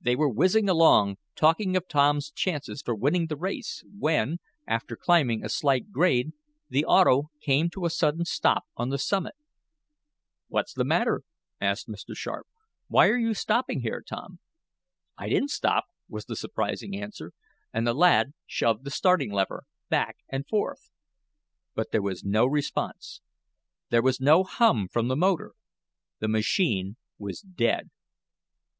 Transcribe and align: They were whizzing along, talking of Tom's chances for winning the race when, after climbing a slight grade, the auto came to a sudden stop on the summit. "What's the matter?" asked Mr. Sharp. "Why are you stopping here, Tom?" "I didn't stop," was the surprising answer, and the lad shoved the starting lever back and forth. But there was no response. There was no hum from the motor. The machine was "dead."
They 0.00 0.16
were 0.16 0.28
whizzing 0.28 0.68
along, 0.68 1.18
talking 1.36 1.76
of 1.76 1.86
Tom's 1.86 2.32
chances 2.32 2.82
for 2.82 2.96
winning 2.96 3.28
the 3.28 3.36
race 3.36 3.84
when, 3.96 4.38
after 4.66 4.96
climbing 4.96 5.44
a 5.44 5.48
slight 5.48 5.92
grade, 5.92 6.32
the 6.68 6.84
auto 6.84 7.30
came 7.40 7.70
to 7.70 7.84
a 7.84 7.90
sudden 7.90 8.24
stop 8.24 8.64
on 8.76 8.88
the 8.88 8.98
summit. 8.98 9.36
"What's 10.48 10.72
the 10.72 10.82
matter?" 10.84 11.22
asked 11.60 11.86
Mr. 11.88 12.16
Sharp. 12.16 12.48
"Why 12.88 13.06
are 13.08 13.16
you 13.16 13.34
stopping 13.34 13.82
here, 13.82 14.02
Tom?" 14.04 14.40
"I 15.16 15.28
didn't 15.28 15.52
stop," 15.52 15.84
was 16.08 16.24
the 16.24 16.34
surprising 16.34 17.00
answer, 17.00 17.32
and 17.72 17.86
the 17.86 17.94
lad 17.94 18.32
shoved 18.48 18.82
the 18.82 18.90
starting 18.90 19.30
lever 19.30 19.62
back 19.88 20.16
and 20.28 20.44
forth. 20.44 20.90
But 21.76 21.92
there 21.92 22.02
was 22.02 22.24
no 22.24 22.46
response. 22.46 23.20
There 23.90 24.02
was 24.02 24.20
no 24.20 24.42
hum 24.42 24.88
from 24.88 25.06
the 25.06 25.14
motor. 25.14 25.52
The 26.18 26.26
machine 26.26 26.96
was 27.16 27.38
"dead." 27.42 27.90